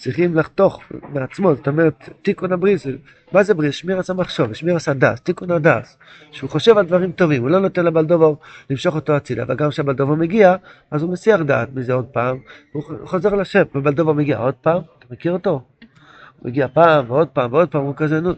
[0.00, 0.80] צריכים לחתוך
[1.12, 2.86] מעצמו, זאת אומרת, תיקון הבריס,
[3.32, 3.74] מה זה בריס?
[3.74, 5.98] שמירס המחשוב, שמירס הדס, תיקון הדס,
[6.30, 8.32] שהוא חושב על דברים טובים, הוא לא נותן לבלדובר
[8.70, 10.56] למשוך אותו הצידה, וגם כשהבלדובר מגיע,
[10.90, 12.38] אז הוא מסיח דעת מזה עוד פעם,
[12.72, 15.50] הוא חוזר לשם, ובלדובר מגיע עוד פעם, אתה מכיר אותו?
[15.50, 18.30] הוא מגיע פעם ועוד פעם ועוד פעם, הוא כזה, נו,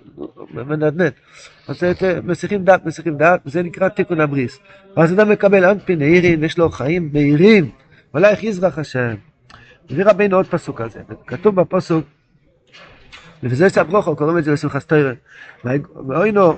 [0.55, 1.13] מנדנד.
[1.69, 1.83] אז
[2.25, 4.59] מסיחים דעת, מסיחים דעת, וזה נקרא תיקון הבריס.
[4.97, 7.71] ואז אדם מקבל אנפין נהירים, יש לו חיים מהירים,
[8.15, 9.15] ולך יזרח השם.
[9.91, 12.05] מביא רבינו עוד פסוק על זה, כתוב בפסוק,
[13.43, 15.13] וזה סברוכו, קוראים את זה בשמחת תרא,
[16.09, 16.55] ואוינו,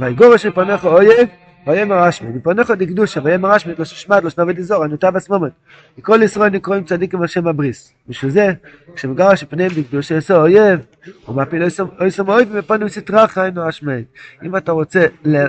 [0.00, 1.28] ויגורש מפניך אויב,
[1.66, 5.52] ויאמר אשמד, מפניך דקדושה, ויאמר אשמד, לא ששמד, לא שנא ותזור, ענותה וסמומת.
[5.98, 7.92] מכל ישראל נקראים צדיקים השם הבריס.
[8.08, 8.52] בשביל זה,
[8.94, 10.80] כשמגרש מפניהם דקדושה, יעשה אויב,
[11.28, 11.62] ומפיל
[12.00, 14.02] אויסם אויב, ומפנים סטרחה, היינו אשמד.
[14.42, 15.06] אם אתה רוצה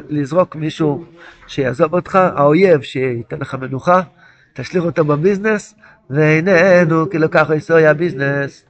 [0.10, 1.06] לזרוק מישהו
[1.48, 4.02] שיעזוב אותך, האויב שייתן לך מנוחה,
[4.54, 5.76] תשליך אותו בביזנס,
[6.10, 8.66] ואיננו, כי ככה יסויה הביזנס.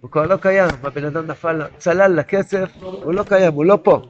[0.00, 4.02] הוא כבר לא קיים, הבן אדם נפל, צלל לכסף, הוא לא קיים, הוא לא פה.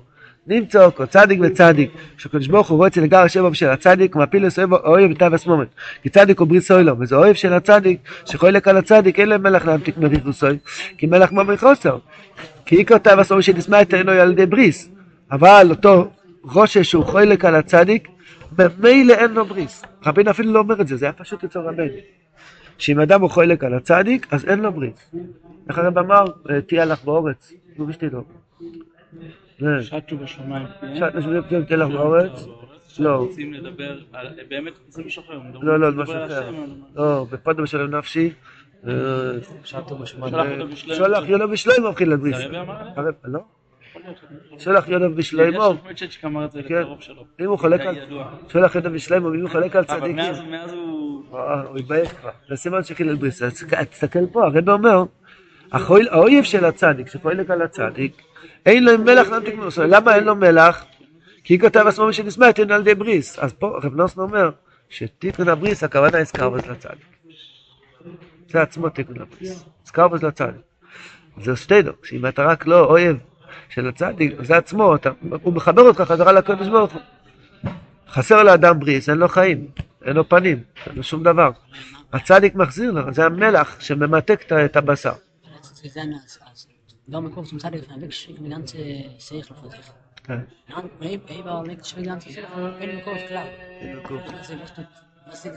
[0.47, 5.11] נמצא כל צדיק וצדיק, שקדוש ברוך הוא רוצה לגר השם של הצדיק, מפיל לסויב אוהב
[5.11, 5.69] ותו הסמומת.
[6.03, 9.67] כי צדיק הוא ברית סוילו, וזה אוהב של הצדיק, שחולק על הצדיק, אין להם מלך
[9.67, 10.59] להמתיק מריחוסוי,
[10.99, 11.99] כי מלך מומי חוסר.
[12.67, 14.89] כי איקר תו הסמומת שנשמע את עינו על ידי בריס.
[15.33, 16.11] אבל אותו
[16.43, 18.09] רושש שהוא חולק על הצדיק,
[18.59, 19.85] ממילא אין לו בריס.
[20.07, 21.93] רבינו אפילו לא אומר את זה, זה היה פשוט אצל רבינו.
[22.79, 25.15] שאם אדם הוא חולק על הצדיק, אז אין לו בריס.
[25.69, 28.23] איך הרב אמר, אה, תהיה לך באורץ, נו ושתדעו.
[29.59, 29.67] זה.
[29.83, 30.67] שטו בשמיים.
[30.99, 32.47] שעת נשמעים תהיה לך באורץ?
[32.99, 33.17] לא.
[33.17, 35.41] רוצים לדבר, על- באמת זה משהו אחר.
[35.63, 36.51] לא, לא, מדבר משהו אחר.
[36.97, 38.33] לא, בפודם בשלם נפשי.
[38.89, 38.93] אה,
[39.65, 40.77] שטו בשלם.
[40.77, 42.37] שולח יולו בשלוימו מבחין זה לבריס.
[43.25, 43.41] לא?
[46.25, 46.83] אמר את זה כן.
[47.41, 47.97] אם הוא חולק על...
[47.97, 48.31] ידוע.
[48.49, 50.17] שולח יולו בשלוימו, אם הוא חולק על צדיקים.
[50.17, 51.25] מאז הוא...
[51.69, 52.31] הוא התבייש כבר.
[52.49, 53.43] זה סימן שחיל על בריס.
[53.43, 55.05] אז תסתכל פה, הרב אומר,
[56.11, 58.23] האויב של הצדיק, שחולק על הצדיק,
[58.67, 59.69] אין לו מלח להמתיק ממנו.
[59.89, 60.85] למה אין לו מלח?
[61.45, 63.39] כי כותב עצמו שנשמע תן על ידי בריס.
[63.39, 64.51] אז פה רב נוסן אומר
[64.89, 67.17] שתיקון הבריס הכוונה אסקרבוס לצדיק.
[68.49, 69.65] זה עצמו תיקון הבריס.
[69.87, 70.61] אסקרבוס לצדיק.
[71.43, 73.17] זה שתינו, שאם אתה רק לא אויב
[73.69, 75.11] של הצדיק, זה עצמו, אתה,
[75.43, 77.01] הוא מחבר אותך חזרה לקדוש ברוך הוא.
[78.09, 79.67] חסר לאדם בריס, אין לו חיים,
[80.05, 81.51] אין לו פנים, אין לו שום דבר.
[82.13, 85.13] הצדיק מחזיר לו, זה המלח שממתק את- הבשר.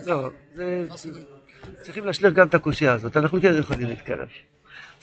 [0.08, 0.30] לא?
[1.82, 4.28] צריכים להשליך גם את הקושייה הזאת, אנחנו כן יכולים להתקרב.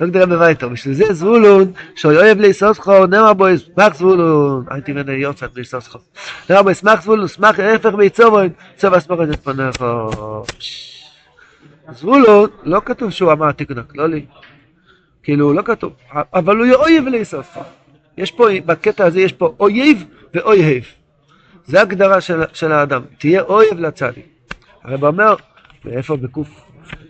[0.00, 5.12] לא כדי רבי וייטו, בשביל זה זבולון, שאוהב ליסוסכו, נאמר בו ישמח זבולון, הייתי מנה
[5.12, 5.98] יוצאת ליסוסכו.
[6.50, 10.10] נאמר בו ישמח זבולון, שמח ההפך מיצובון, צוב אסמוך את פניכו.
[11.92, 14.24] זבולון, לא כתוב שהוא אמר תיקון הכלולי,
[15.22, 17.60] כאילו לא כתוב, אבל הוא אויב ליסוסכו.
[18.18, 20.04] יש פה, בקטע הזה יש פה אויב
[20.34, 20.84] ואויב.
[21.66, 24.26] זה הגדרה של, של האדם, תהיה אויב לצדיק.
[24.84, 25.34] הרב אומר,
[25.84, 26.48] ואיפה בקוף,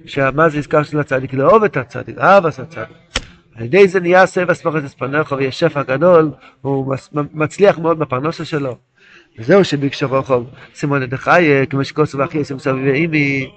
[0.06, 1.34] שמה זה עסקה של הצדיק?
[1.34, 2.96] לאהוב את הצדיק, אהבס הצדיק.
[3.56, 8.76] על ידי זה נהיה סבע סמכת אספניך ויש שפע גדול, הוא מצליח מאוד בפרנסה שלו.
[9.38, 13.50] וזהו שביקשו רוחוב, סימון את החי, כמו שכוסו ואחי יסם סביב אימי,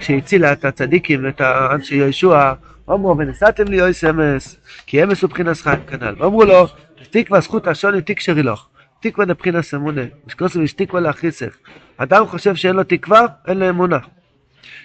[0.00, 2.52] שהצילה את הצדיקים ואת האנשי יהושע,
[2.90, 6.14] אמרו ונשאתם לי אוי סמס, כי אמס הוא בחינס חיים כנ"ל.
[6.18, 6.66] ואמרו לו,
[7.10, 8.66] תקווה זכות השוני תקשרי לך,
[9.00, 11.56] תקווה דבחינס אמונה, ושכוסו ושתקווה לאחיסך.
[11.96, 13.98] אדם חושב שאין לו תקווה, אין לו אמונה.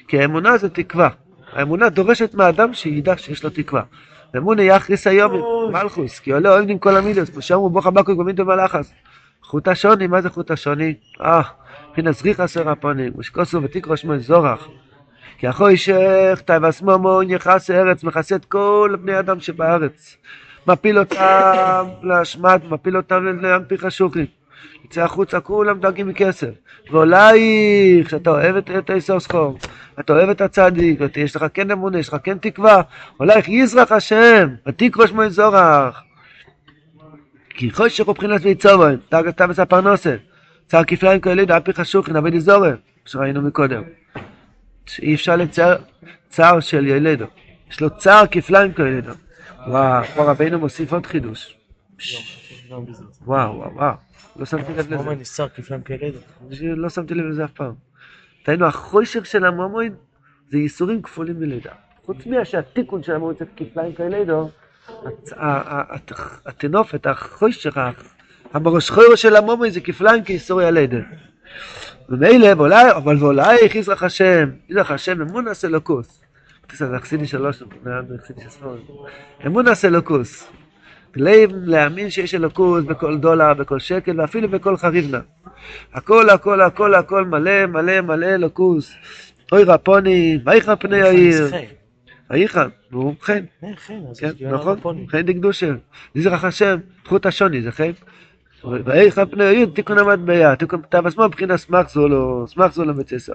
[0.07, 1.09] כי האמונה זה תקווה.
[1.53, 3.81] האמונה דורשת מהאדם שידע שיש לו תקווה.
[4.37, 5.31] אמונה יחריס היום
[5.71, 8.93] מלכוס, כי עולה אוהבים כל המידוס, כמו שאמרו בוך הבקוק במינטו מלאכס.
[9.43, 10.93] חוט השוני, מה זה חוט השוני?
[11.21, 11.41] אה,
[11.89, 14.67] מבחינת זריח עשר הפונים, ושכוסו ותקרו שמו זורח.
[15.37, 20.17] כי אחוי שך, תאבס מומו, נכנס ארץ, מכסה את כל בני אדם שבארץ.
[20.67, 24.25] מפיל אותם להשמד, מפיל אותם להנפיך השוחים.
[24.85, 26.49] יצא החוצה, כולם דואגים מכסף.
[26.91, 29.57] ואולי, כשאתה אוהב את, איסור סחור,
[29.99, 32.81] אתה אוהב את הצדיק, יש לך כן אמונה, יש לך כן תקווה,
[33.19, 36.01] אולי יזרח השם, ותקרו שמו יזורח.
[37.49, 38.05] כי חושך
[38.41, 40.15] ויצובן, תג אתה ושא פרנסה.
[40.67, 43.83] צער כפליים כאלה דאפי חשוכין, אבי דזורם, שראינו מקודם.
[44.85, 45.77] שאי אפשר לצייר
[46.29, 47.25] צער של ילדו.
[47.71, 49.13] יש לו צער כפליים כאלה.
[49.67, 51.57] וואו, רבינו מוסיף עוד חידוש.
[53.25, 54.04] וואו, וואו, וואו.
[54.35, 54.95] לא שמתי לב לזה.
[54.97, 56.09] מומן ניסר כפליים כאלה.
[56.61, 57.73] לא שמתי לב לזה אף פעם.
[58.43, 59.93] תראינו, החושך של המומוין
[60.51, 61.71] זה ייסורים כפולים מלידה.
[62.05, 63.93] חוץ מהשהתיקון של המומוין זה כפליים
[65.37, 66.11] ה- הת-
[66.45, 67.91] הטינופת, החושך, ה-
[68.53, 70.97] המראש חוירו של המומוין זה כפליים כייסורי הלידה.
[72.09, 76.21] ומילא, ואולי, אבל ואולי יזרח השם, יזרח השם אמון עשה לוקוס.
[76.73, 77.63] זה החסידי שלוש,
[78.19, 78.77] החסידי של שמאל.
[79.45, 80.47] אמון עשה לוקוס.
[81.15, 85.19] לב להאמין שיש אלוקות בכל דולר, בכל שקל ואפילו בכל חריבנה.
[85.93, 88.93] הכל הכל הכל הכל מלא מלא מלא אלוקוס.
[89.51, 91.51] אוי רפוני, ויחן פני העיר.
[92.29, 93.43] ויחן, נו, חן,
[94.19, 94.79] כן, נכון?
[95.09, 95.71] חן דקדושה.
[96.15, 97.91] יזרח השם, פחות השוני, זה חן.
[98.85, 103.33] ויחן פני העיר, תיקון המטבע, תיקון כתב עצמו מבחינת סמך זולו, סמך זולו בצסר.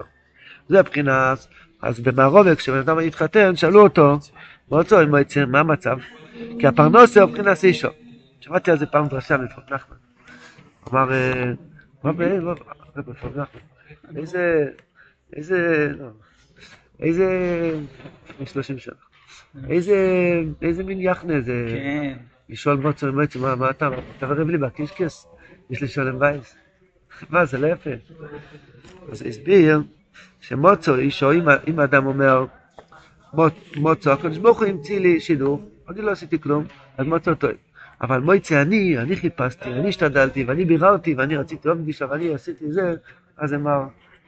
[0.69, 1.47] זה מבחינת
[1.81, 4.17] אז במערובת, כשבן אדם התחתן, שאלו אותו,
[5.47, 5.97] מה המצב?
[6.59, 7.87] כי הפרנוסה הוא מבחינת אישו.
[8.39, 9.95] שמעתי על זה פעם דרשה מפרק נחמן.
[10.91, 11.43] אמר, אה,
[12.03, 12.39] מה ב...
[12.39, 12.53] מה-
[12.95, 13.61] מה בפרק נחמן?
[14.17, 14.67] איזה...
[15.35, 15.91] איזה...
[15.99, 16.07] לא,
[16.99, 17.27] איזה...
[18.29, 18.93] לפני 30 שנה.
[19.69, 19.95] איזה...
[20.61, 21.65] איזה מין יחנה זה...
[21.69, 22.17] כן.
[22.49, 25.27] לשאול מוצו עם מוצו, מה, מה אתה, אתה ורב לי בקישקס?
[25.69, 26.55] יש לי שולם בייס.
[27.29, 27.89] מה, זה לא יפה.
[29.11, 29.81] אז הסביר
[30.41, 31.31] שמוצו, אישו,
[31.67, 32.45] אם, האדם אומר,
[33.33, 33.39] "מוצ-
[33.79, 36.63] מוצו, הקדוש ברוך הוא המציא לי שידור, אני לא עשיתי כלום,
[36.97, 37.51] אז מוצו טוב.
[38.01, 42.71] אבל מויצה אני, אני חיפשתי, אני השתדלתי, ואני ביררתי, ואני רציתי עוד פגישה, ואני עשיתי
[42.71, 42.95] זה,
[43.37, 43.79] אז אמר,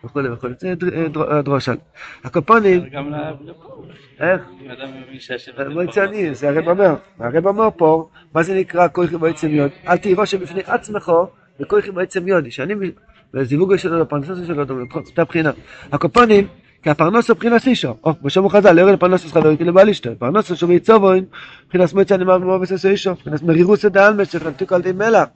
[0.03, 0.53] וכולי וכולי.
[0.59, 1.75] זה דר- דר- דרושל.
[2.23, 3.09] הקופונים, גם
[3.45, 3.83] לפה.
[4.19, 4.41] איך?
[4.71, 5.69] אדם מאישה של...
[5.69, 6.95] מועצה אני, זה הרב אומר.
[7.19, 9.71] הרב אומר פה, מה זה נקרא כויכי מועצם יוד?
[9.87, 11.11] אל תהי רושם בפני עצמך
[11.59, 12.49] וכויכי מועצם יוד.
[12.49, 12.73] שאני,
[13.33, 14.63] בזיווג שלו, לפרנסה שלו,
[14.95, 15.51] אותה בחינה.
[15.91, 16.47] הקופונים,
[16.83, 17.95] כי הפרנוס הוא בחינת אישו.
[18.03, 20.09] או, שאמרו חז"ל, לא יורד לפרנוס חברי כי לבעל אשתו.
[20.19, 21.25] פרנוס הוא שווי צובוין,
[21.65, 23.11] מבחינת מועצה נאמר במובס עשו אישו.
[23.11, 25.27] מבחינת מרירוס דעלמס, שחלטו על די מלח.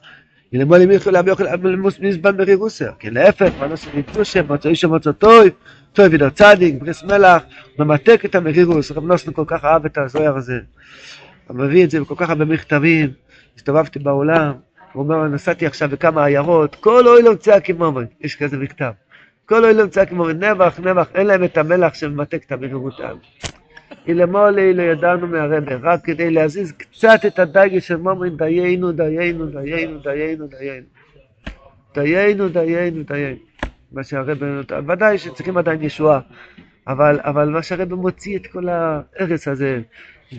[0.54, 2.92] ילמוד אם יוכל להביא אוכל אבלמוס מזבן מרירוסר.
[3.00, 5.50] כי להפך, פרנוס הוא ניצושה, מוצא אישו מוצא טוי,
[5.94, 7.44] טוי וידו צדיק, בריס מלח,
[7.80, 8.92] ממתק את המרירוס.
[8.92, 10.60] רב נוסן כל כך אהב את הזוהר הזה.
[11.48, 13.10] הוא מביא את זה בכל כך הרבה מכתבים,
[13.58, 14.54] הסתובבתי בעולם,
[14.94, 17.78] הוא אומר, נסעתי עכשיו בכמה עיירות, כל אוי לא צעק עם
[18.22, 18.92] יש כזה מכתב.
[19.50, 23.18] כל אוי צעק עם אומן, נבח, נבח, אין להם את המלח שממתק את המרירות העם.
[24.08, 30.00] אילמולי לא ידענו מהרבה, רק כדי להזיז קצת את הדייגל של מומרין, דיינו, דיינו, דיינו,
[30.00, 30.86] דיינו, דיינו.
[31.94, 33.38] דיינו, דיינו, דיינו.
[33.92, 34.02] מה
[34.42, 36.20] נותן, ודאי שצריכים עדיין ישועה,
[36.88, 39.82] אבל, אבל מה שהרבא מוציא את כל הארץ הזה,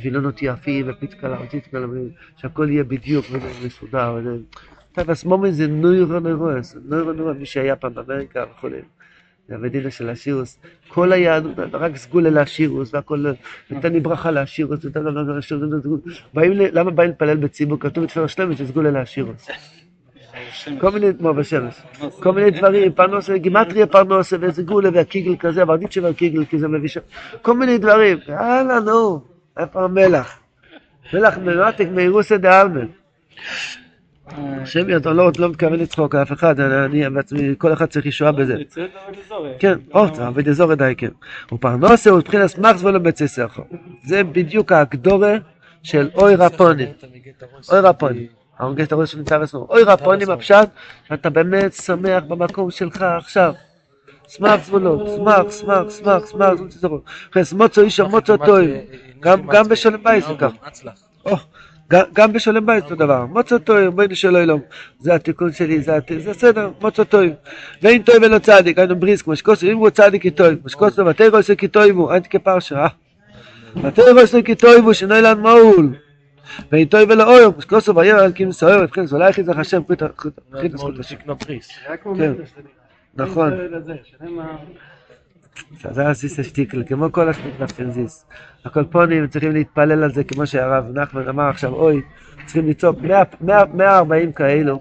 [0.02, 1.86] וילונות יפים ופתקלה ותתקלה,
[2.36, 4.18] שהכל יהיה בדיוק ומסודר.
[4.92, 8.80] טבעס מומין זה נוירו נוירוס, נוירו נוירוס, מי שהיה פעם באמריקה וכולי.
[9.48, 10.58] זה המדינה של השירוס,
[10.88, 13.24] כל היהדות, רק סגולה להשירוס, והכל,
[13.70, 15.70] נתן ברכה להשירוס, ונתן לנו להשירוס,
[16.34, 17.80] באים למה באים להתפלל בציבור?
[17.80, 19.48] כתוב בתפילה שלמת שסגולה להשירוס.
[20.80, 21.74] כל מיני, כמו בשמש,
[22.22, 26.88] כל מיני דברים, פרנוסה, גימטריה פרנוסה, ואיזה גולה והקיגל כזה, והרדיצ'ה והקיגל, כי זה מביא
[26.88, 27.00] שם,
[27.42, 29.20] כל מיני דברים, יאללה נו,
[29.58, 30.38] איפה המלח?
[31.12, 32.80] מלח מרתק מאירוסא דעלמא.
[34.36, 38.32] השם ידע, לא לא מתכוון לצחוק על אף אחד, אני בעצמי, כל אחד צריך ישועה
[38.32, 38.54] בזה.
[38.54, 39.50] העבוד אזורי.
[39.58, 41.10] כן, עוד, עבד אזור די כן.
[41.52, 43.62] ופרנוסה הוא מבחינת מחס ולא בצי סכו.
[44.04, 45.34] זה בדיוק האקדורה
[45.82, 46.88] של אוי רפונים.
[47.70, 48.26] אוי רפונים.
[48.58, 49.62] ההורגש את הראש של נמצא ושמאל.
[49.68, 50.68] אוי רפונים הפשט,
[51.12, 53.54] אתה באמת שמח במקום שלך עכשיו.
[54.28, 55.50] שמח זבולות, שמח,
[55.90, 56.52] שמח, שמח,
[57.52, 58.80] מוצו איש מוצו טוי.
[59.20, 60.56] גם גם בשולם בית זה ככה.
[61.24, 61.36] או,
[61.90, 63.26] גם- בשולם בית אותו דבר.
[63.26, 64.62] מוצו טוי, בואי נשאל אלוהים.
[65.00, 67.32] זה התיקון שלי, זה זה בסדר, מוצו טוי.
[67.82, 71.02] ואין טוי ולא צדיק, היינו בריס, כמו שקוסו, אם הוא צדיק כי טוי, כמו שקוסו,
[71.32, 72.86] עושה כי טוי בו, אנט כפרשה.
[73.84, 73.90] אה.
[74.20, 75.94] עושה כי טוי בו, שנוי לן מול.
[76.72, 79.82] ואין טוי ולא אויר, כמו שקוסו, וירא על קים סוער, ובכן זולה יחיד לך השם,
[79.82, 80.02] פריט
[80.50, 81.16] פריט זכות השם.
[82.18, 82.32] כן,
[83.16, 83.52] נכון.
[85.90, 88.26] זה הסיס השטיקל, כמו כל השטיקל פרנזיס.
[88.64, 92.02] הקולפונים צריכים להתפלל על זה, כמו שהרב נחמן אמר עכשיו, אוי,
[92.44, 94.80] צריכים לצעוק 100 100 140 כאלו,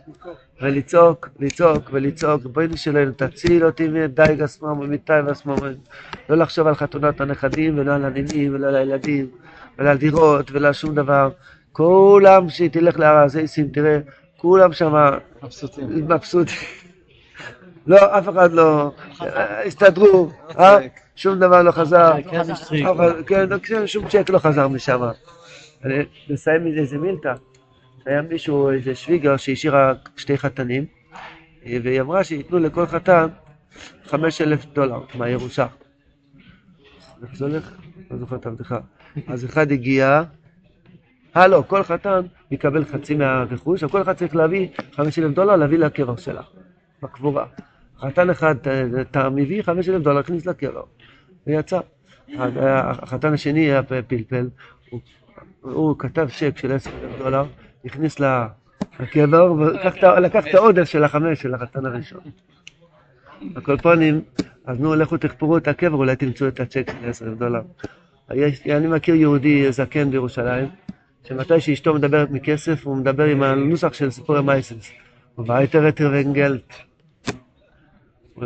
[0.61, 5.75] ולצעוק, לצעוק ולצעוק, בואי שלנו, תציל אותי מדייג השמאל, מטייב השמאל,
[6.29, 9.27] לא לחשוב על חתונות הנכדים, ולא על הנינים, ולא על הילדים,
[9.79, 11.29] ולא על דירות, ולא על שום דבר.
[11.71, 13.99] כולם שתלך להר הזייסים, תראה,
[14.37, 14.93] כולם שם
[15.81, 16.76] מבסוטים.
[17.87, 18.91] לא, אף אחד לא,
[19.65, 20.77] הסתדרו, אה?
[21.15, 22.13] שום דבר לא חזר,
[22.89, 25.01] אבל כן, לא, כן, שום צ'ק לא חזר משם.
[25.85, 27.33] אני מסיים עם איזה מילתא,
[28.05, 30.85] היה מישהו, איזה שוויגר שהשאירה שתי חתנים,
[31.65, 33.27] אה, והיא אמרה שייתנו לכל חתן
[34.05, 35.67] חמש אלף דולר מהירושה.
[37.23, 37.71] איך זה הולך?
[38.11, 38.79] לא זוכר את הבדיחה.
[39.27, 40.21] אז אחד הגיע,
[41.37, 42.21] אה לא, כל חתן
[42.51, 46.41] יקבל חצי מהרכוש, אבל כל אחד צריך להביא חמש אלף דולר להביא לקבר שלה,
[47.03, 47.45] בקבורה.
[48.01, 50.83] חתן אחד אה, אתה מביא חמש אלף דולר, הכניס לקבר,
[51.47, 51.79] ויצא.
[52.37, 54.49] החתן השני היה פלפל,
[54.89, 55.01] הוא,
[55.61, 57.43] הוא כתב צ'ק של עשר אלף דולר,
[57.85, 58.19] הכניס
[58.99, 62.21] לקבר, ולקח את את העודף של החמש של החתן הראשון.
[63.55, 64.21] הקולפונים,
[64.65, 67.61] אז נו, לכו תחפרו את הקבר, אולי תמצאו את הצ'ק של עשר אלף דולר.
[68.65, 70.67] אני מכיר יהודי זקן בירושלים,
[71.23, 74.91] שמתי שאשתו מדברת מכסף, הוא מדבר עם הנוסח של סיפורי מייסנס.
[75.37, 76.86] וייטר אטר ונגלט.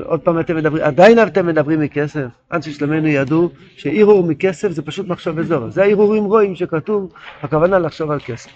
[0.04, 2.28] עוד פעם אתם מדברים, עדיין אתם מדברים מכסף.
[2.50, 5.70] עד ששלמנו ידעו שערעור מכסף זה פשוט מחשב אזור.
[5.70, 8.50] זה הערעורים רואים שכתוב, הכוונה לחשוב על כסף.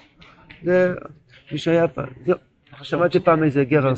[0.64, 0.94] זה
[1.52, 2.06] מי שהיה פעם.
[2.26, 2.38] זהו.
[2.82, 3.94] שמעתי פעם איזה גר,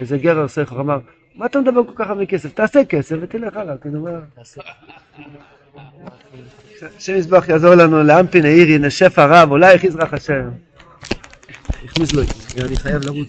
[0.00, 0.98] איזה גר עושה איך הוא אמר,
[1.34, 2.52] מה אתה מדבר כל כך הרבה כסף?
[2.52, 4.10] תעשה כסף ותלך הלאה, כאילו מה...
[6.96, 10.50] השם יזבח יעזור לנו לאמפין העירי, נשף הרב, אולי יחזרח השם.
[11.84, 12.22] הכניס לו,
[12.58, 13.28] אני חייב לרוץ.